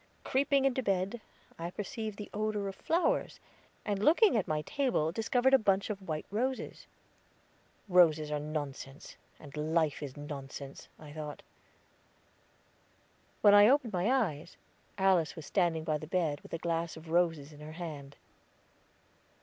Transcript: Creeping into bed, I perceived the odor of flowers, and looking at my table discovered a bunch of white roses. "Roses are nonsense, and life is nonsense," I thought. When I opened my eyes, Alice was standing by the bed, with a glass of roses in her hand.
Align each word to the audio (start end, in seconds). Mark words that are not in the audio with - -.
Creeping 0.23 0.65
into 0.65 0.81
bed, 0.81 1.21
I 1.59 1.69
perceived 1.69 2.17
the 2.17 2.31
odor 2.33 2.67
of 2.67 2.75
flowers, 2.75 3.39
and 3.85 4.01
looking 4.03 4.35
at 4.35 4.47
my 4.47 4.63
table 4.63 5.11
discovered 5.11 5.53
a 5.53 5.59
bunch 5.59 5.91
of 5.91 6.01
white 6.07 6.25
roses. 6.31 6.87
"Roses 7.87 8.31
are 8.31 8.39
nonsense, 8.39 9.15
and 9.39 9.55
life 9.55 10.01
is 10.01 10.17
nonsense," 10.17 10.87
I 10.97 11.13
thought. 11.13 11.43
When 13.41 13.53
I 13.53 13.69
opened 13.69 13.93
my 13.93 14.09
eyes, 14.11 14.57
Alice 14.97 15.35
was 15.35 15.45
standing 15.45 15.83
by 15.83 15.99
the 15.99 16.07
bed, 16.07 16.41
with 16.41 16.53
a 16.55 16.57
glass 16.57 16.97
of 16.97 17.11
roses 17.11 17.53
in 17.53 17.59
her 17.59 17.73
hand. 17.73 18.17